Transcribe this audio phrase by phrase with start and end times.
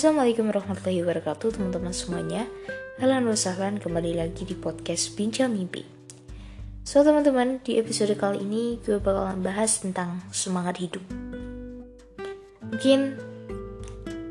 [0.00, 2.48] Assalamualaikum warahmatullahi wabarakatuh teman-teman semuanya.
[3.04, 5.84] Halo wasahlan kembali lagi di podcast Bincang Mimpi.
[6.88, 11.04] So teman-teman di episode kali ini gue bakalan bahas tentang semangat hidup.
[12.64, 13.20] Mungkin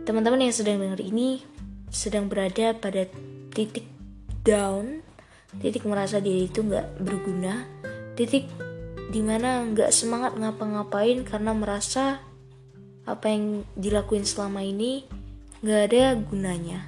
[0.09, 1.45] teman-teman yang sedang dengar ini
[1.93, 3.05] sedang berada pada
[3.53, 3.85] titik
[4.41, 5.05] down
[5.61, 7.69] Titik merasa diri itu gak berguna
[8.17, 8.49] Titik
[9.13, 12.25] di mana gak semangat ngapa-ngapain karena merasa
[13.05, 15.18] apa yang dilakuin selama ini
[15.59, 16.87] gak ada gunanya.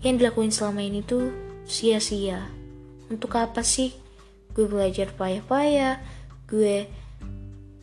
[0.00, 1.30] Yang dilakuin selama ini tuh
[1.66, 2.48] sia-sia.
[3.10, 3.94] Untuk apa sih?
[4.50, 6.02] Gue belajar payah-payah,
[6.50, 6.90] gue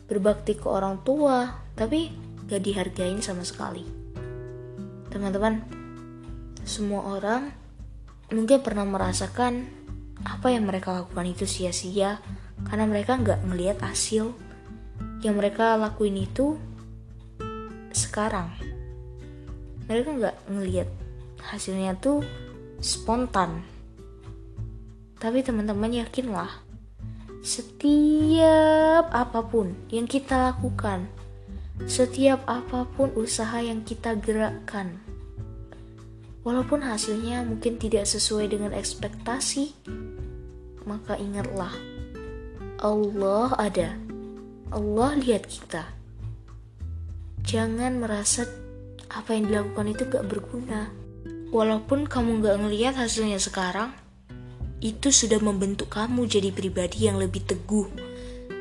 [0.04, 2.12] berbakti ke orang tua, tapi
[2.48, 3.84] gak dihargain sama sekali.
[5.08, 5.64] Teman-teman,
[6.68, 7.48] semua orang
[8.28, 9.64] mungkin pernah merasakan
[10.20, 12.20] apa yang mereka lakukan itu sia-sia
[12.68, 14.36] karena mereka nggak ngelihat hasil
[15.24, 16.60] yang mereka lakuin itu
[17.94, 18.52] sekarang
[19.88, 20.88] mereka nggak ngelihat
[21.42, 22.22] hasilnya tuh
[22.78, 23.66] spontan.
[25.18, 26.62] Tapi teman-teman yakinlah
[27.42, 31.06] setiap apa pun yang kita lakukan
[31.86, 34.98] setiap apa pun usaha yang kita gerakkan
[36.42, 39.70] walaupun hasilnya mungkin tidak sesuai dengan ekspektasi
[40.82, 41.70] maka ingatlah
[42.78, 43.98] Allah ada.
[44.70, 45.82] Allah lihat kita.
[47.42, 48.46] Jangan merasa
[49.08, 50.92] apa yang dilakukan itu gak berguna.
[51.48, 53.96] Walaupun kamu gak ngelihat hasilnya sekarang,
[54.78, 57.88] itu sudah membentuk kamu jadi pribadi yang lebih teguh,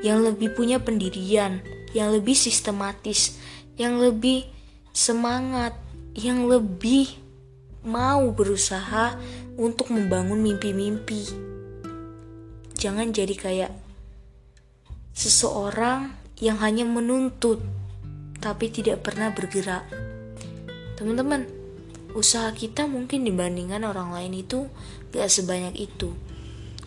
[0.01, 3.37] yang lebih punya pendirian, yang lebih sistematis,
[3.77, 4.47] yang lebih
[4.95, 5.77] semangat,
[6.17, 7.11] yang lebih
[7.85, 9.13] mau berusaha
[9.59, 11.23] untuk membangun mimpi-mimpi.
[12.77, 13.71] Jangan jadi kayak
[15.17, 17.57] seseorang yang hanya menuntut
[18.37, 20.06] tapi tidak pernah bergerak.
[20.97, 21.45] Teman-teman,
[22.17, 24.65] usaha kita mungkin dibandingkan orang lain itu
[25.13, 26.09] gak sebanyak itu.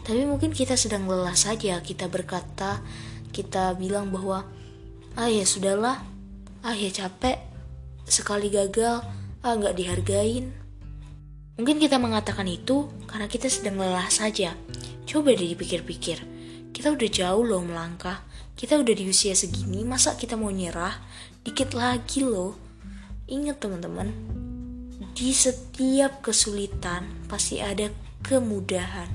[0.03, 2.83] Tapi mungkin kita sedang lelah saja kita berkata,
[3.31, 4.43] kita bilang bahwa
[5.15, 6.03] ah ya sudahlah,
[6.67, 7.39] ah ya capek,
[8.03, 9.07] sekali gagal,
[9.47, 10.51] ah gak dihargain.
[11.55, 14.59] Mungkin kita mengatakan itu karena kita sedang lelah saja.
[15.07, 16.19] Coba deh dipikir-pikir,
[16.75, 18.27] kita udah jauh loh melangkah.
[18.59, 20.99] Kita udah di usia segini, masa kita mau nyerah?
[21.47, 22.70] Dikit lagi loh.
[23.31, 24.11] Ingat teman-teman,
[25.15, 27.87] di setiap kesulitan pasti ada
[28.27, 29.07] kemudahan.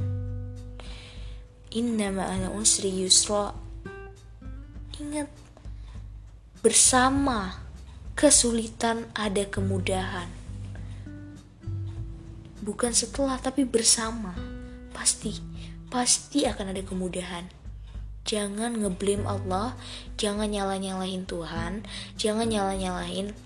[1.76, 3.52] Inna ma'ala usri yusra.
[5.04, 5.28] Ingat,
[6.64, 7.60] bersama
[8.16, 10.32] kesulitan ada kemudahan.
[12.64, 14.32] Bukan setelah tapi bersama.
[14.96, 15.36] Pasti,
[15.92, 17.52] pasti akan ada kemudahan
[18.26, 19.78] jangan ngeblame Allah,
[20.18, 21.86] jangan nyala-nyalahin Tuhan,
[22.18, 23.38] jangan nyala-nyalahin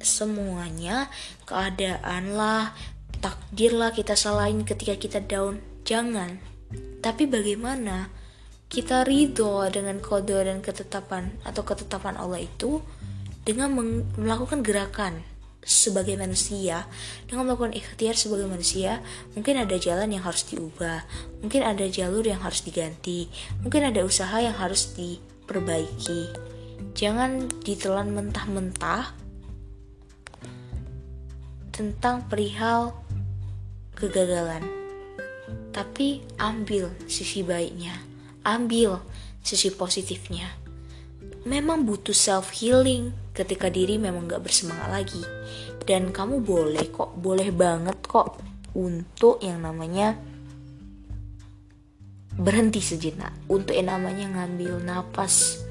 [0.00, 1.12] semuanya,
[1.44, 2.72] keadaan lah,
[3.20, 5.60] takdir lah kita salahin ketika kita down.
[5.84, 6.40] Jangan.
[7.00, 8.12] Tapi bagaimana
[8.70, 12.78] kita ridho dengan kode dan ketetapan atau ketetapan Allah itu
[13.42, 13.74] dengan
[14.14, 15.26] melakukan gerakan
[15.60, 16.88] sebagai manusia
[17.28, 19.04] dengan melakukan ikhtiar sebagai manusia
[19.36, 21.04] mungkin ada jalan yang harus diubah
[21.44, 23.28] mungkin ada jalur yang harus diganti
[23.60, 26.32] mungkin ada usaha yang harus diperbaiki
[26.96, 29.12] jangan ditelan mentah-mentah
[31.80, 32.92] tentang perihal
[33.96, 34.60] kegagalan.
[35.72, 38.10] Tapi ambil sisi baiknya
[38.44, 39.00] ambil
[39.40, 40.48] sisi positifnya.
[41.48, 45.22] Memang butuh self healing ketika diri memang gak bersemangat lagi.
[45.80, 48.36] Dan kamu boleh kok boleh banget kok
[48.76, 50.14] untuk yang namanya
[52.36, 53.32] berhenti sejenak.
[53.48, 55.64] Untuk yang namanya ngambil napas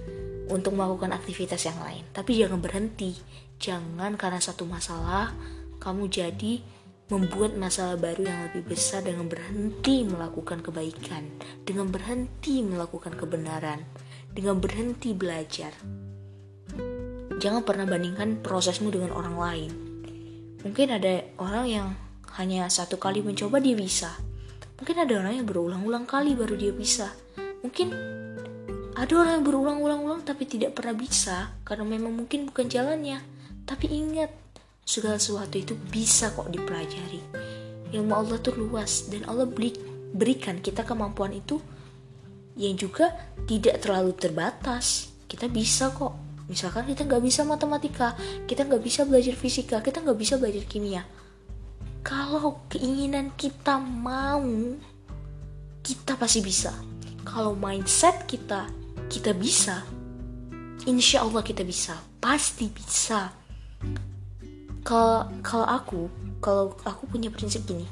[0.50, 2.02] untuk melakukan aktivitas yang lain.
[2.10, 3.14] Tapi jangan berhenti.
[3.62, 5.30] Jangan karena satu masalah
[5.80, 6.60] kamu jadi
[7.10, 11.26] membuat masalah baru yang lebih besar dengan berhenti melakukan kebaikan,
[11.66, 13.82] dengan berhenti melakukan kebenaran,
[14.30, 15.74] dengan berhenti belajar.
[17.40, 19.72] Jangan pernah bandingkan prosesmu dengan orang lain.
[20.62, 21.88] Mungkin ada orang yang
[22.38, 24.12] hanya satu kali mencoba dia bisa.
[24.78, 27.10] Mungkin ada orang yang berulang-ulang kali baru dia bisa.
[27.66, 27.96] Mungkin
[29.00, 33.24] ada orang yang berulang-ulang-ulang tapi tidak pernah bisa karena memang mungkin bukan jalannya.
[33.64, 34.30] Tapi ingat,
[34.90, 37.22] segala sesuatu itu bisa kok dipelajari.
[37.94, 39.46] Ilmu Allah tuh luas dan Allah
[40.10, 41.62] berikan kita kemampuan itu
[42.58, 43.14] yang juga
[43.46, 45.14] tidak terlalu terbatas.
[45.30, 46.18] Kita bisa kok.
[46.50, 48.18] Misalkan kita nggak bisa matematika
[48.50, 51.06] kita nggak bisa belajar fisika kita nggak bisa belajar kimia.
[52.02, 54.42] Kalau keinginan kita mau
[55.86, 56.74] kita pasti bisa.
[57.22, 58.66] Kalau mindset kita
[59.06, 59.86] kita bisa.
[60.90, 61.94] Insya Allah kita bisa.
[62.18, 63.30] Pasti bisa
[64.90, 66.02] kalau kalau aku
[66.42, 67.86] kalau aku punya prinsip gini.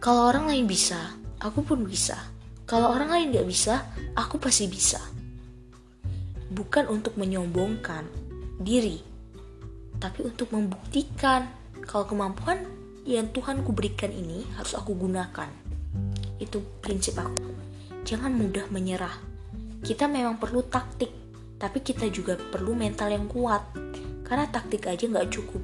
[0.00, 2.16] Kalau orang lain bisa aku pun bisa.
[2.64, 3.84] Kalau orang lain nggak bisa
[4.16, 4.96] aku pasti bisa.
[6.48, 8.08] Bukan untuk menyombongkan
[8.56, 9.04] diri
[10.00, 11.44] tapi untuk membuktikan
[11.84, 12.64] kalau kemampuan
[13.04, 15.52] yang Tuhan ku berikan ini harus aku gunakan.
[16.40, 17.52] Itu prinsip aku.
[18.08, 19.12] Jangan mudah menyerah.
[19.84, 21.12] Kita memang perlu taktik
[21.60, 23.83] tapi kita juga perlu mental yang kuat
[24.34, 25.62] karena taktik aja nggak cukup.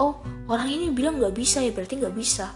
[0.00, 2.48] Oh orang ini bilang nggak bisa ya berarti nggak bisa.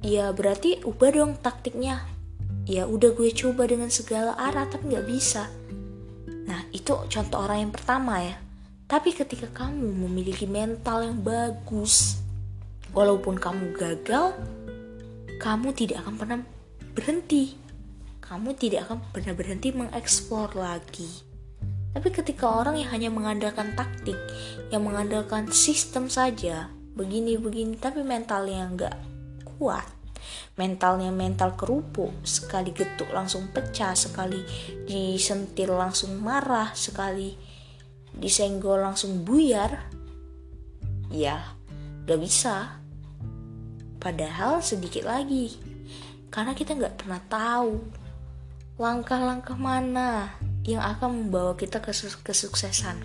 [0.00, 2.00] Ya berarti ubah dong taktiknya.
[2.64, 5.52] Ya udah gue coba dengan segala arah tapi nggak bisa.
[6.48, 8.40] Nah itu contoh orang yang pertama ya.
[8.88, 12.24] Tapi ketika kamu memiliki mental yang bagus
[12.96, 14.32] walaupun kamu gagal
[15.36, 16.40] kamu tidak akan pernah
[16.96, 17.52] berhenti.
[18.24, 21.29] Kamu tidak akan pernah berhenti mengeksplor lagi
[21.90, 24.14] tapi ketika orang yang hanya mengandalkan taktik,
[24.70, 28.96] yang mengandalkan sistem saja, begini-begini, tapi mentalnya nggak
[29.58, 29.86] kuat,
[30.54, 34.38] mentalnya mental kerupuk, sekali getuk langsung pecah, sekali
[34.86, 37.34] disentil langsung marah, sekali
[38.14, 39.90] disenggol langsung buyar,
[41.10, 41.58] ya
[42.06, 42.78] gak bisa.
[44.00, 45.58] Padahal sedikit lagi,
[46.30, 47.82] karena kita nggak pernah tahu
[48.80, 50.32] langkah-langkah mana
[50.64, 51.92] yang akan membawa kita ke
[52.24, 53.00] kesuksesan.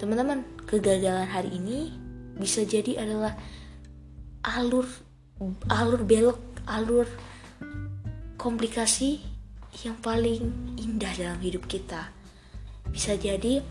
[0.00, 1.92] Teman-teman, kegagalan hari ini
[2.34, 3.36] bisa jadi adalah
[4.44, 4.84] alur
[5.68, 7.08] alur belok, alur
[8.38, 9.22] komplikasi
[9.82, 12.12] yang paling indah dalam hidup kita.
[12.90, 13.64] Bisa jadi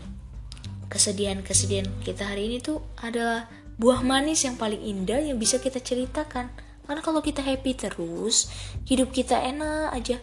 [0.92, 3.48] kesedihan-kesedihan kita hari ini tuh adalah
[3.80, 6.52] buah manis yang paling indah yang bisa kita ceritakan.
[6.84, 8.52] Karena kalau kita happy terus,
[8.84, 10.20] hidup kita enak aja,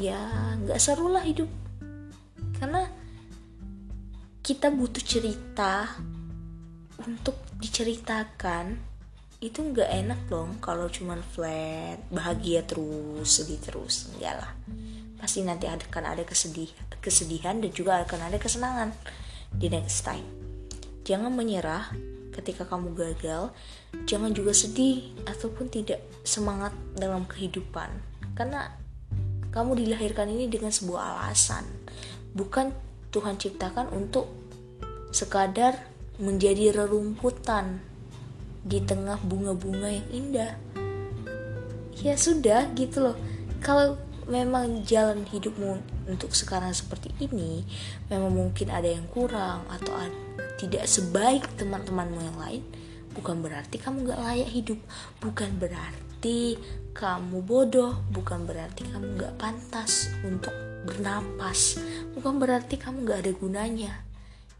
[0.00, 1.52] ya nggak seru lah hidup.
[2.56, 2.88] Karena
[4.40, 5.84] kita butuh cerita
[7.04, 8.88] untuk diceritakan
[9.40, 14.52] itu nggak enak dong kalau cuman flat bahagia terus sedih terus enggak lah.
[15.20, 18.92] Pasti nanti akan ada kesedih kesedihan dan juga akan ada kesenangan
[19.52, 20.24] di next time.
[21.04, 21.92] Jangan menyerah
[22.32, 23.52] ketika kamu gagal
[24.04, 27.88] jangan juga sedih ataupun tidak semangat dalam kehidupan.
[28.36, 28.79] Karena
[29.50, 31.66] kamu dilahirkan ini dengan sebuah alasan
[32.34, 32.70] bukan
[33.10, 34.30] Tuhan ciptakan untuk
[35.10, 35.74] sekadar
[36.22, 37.82] menjadi rerumputan
[38.62, 40.52] di tengah bunga-bunga yang indah.
[42.00, 43.16] Ya sudah gitu loh.
[43.58, 43.98] Kalau
[44.30, 47.66] memang jalan hidupmu untuk sekarang seperti ini,
[48.06, 50.14] memang mungkin ada yang kurang atau ada,
[50.56, 52.62] tidak sebaik teman-temanmu yang lain,
[53.16, 54.78] bukan berarti kamu gak layak hidup,
[55.18, 56.09] bukan berarti
[56.92, 60.52] kamu bodoh, bukan berarti kamu gak pantas untuk
[60.84, 61.76] bernapas
[62.16, 63.92] bukan berarti kamu gak ada gunanya.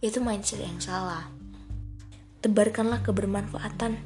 [0.01, 1.29] Itu mindset yang salah.
[2.41, 4.01] Tebarkanlah kebermanfaatan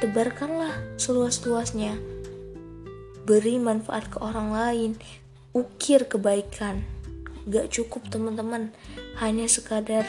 [0.00, 1.96] tebarkanlah seluas-luasnya.
[3.24, 4.90] Beri manfaat ke orang lain
[5.56, 6.84] ukir kebaikan.
[7.48, 8.72] Gak cukup teman-teman
[9.20, 10.08] hanya sekadar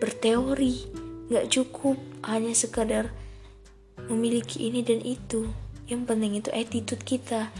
[0.00, 0.88] berteori.
[1.28, 3.12] Gak cukup hanya sekadar
[4.08, 5.48] memiliki ini dan itu
[5.86, 7.50] yang penting itu attitude kita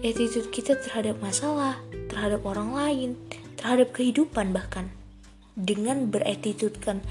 [0.00, 1.80] attitude kita terhadap masalah
[2.14, 3.10] terhadap orang lain,
[3.58, 4.94] terhadap kehidupan bahkan.
[5.54, 7.02] Dengan beretitudekan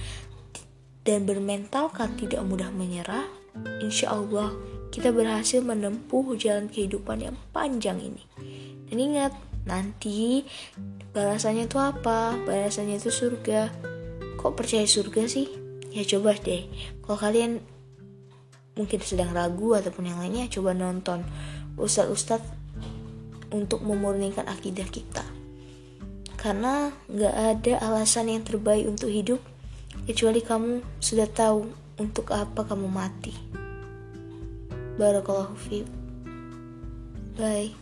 [1.04, 3.28] dan bermentalkan tidak mudah menyerah,
[3.84, 4.52] insya Allah
[4.96, 8.24] kita berhasil menempuh jalan kehidupan yang panjang ini.
[8.88, 9.34] Dan ingat,
[9.68, 10.48] nanti
[11.12, 12.36] balasannya itu apa?
[12.48, 13.72] Balasannya itu surga.
[14.40, 15.48] Kok percaya surga sih?
[15.92, 16.68] Ya coba deh.
[17.04, 17.64] Kalau kalian
[18.74, 21.22] mungkin sedang ragu ataupun yang lainnya, coba nonton
[21.78, 22.46] ustadz-ustadz
[23.54, 25.22] untuk memurnikan akidah kita.
[26.36, 29.40] Karena gak ada alasan yang terbaik untuk hidup
[30.10, 31.70] kecuali kamu sudah tahu
[32.02, 33.32] untuk apa kamu mati.
[34.98, 35.88] Barakallahu fiik.
[37.34, 37.74] Bye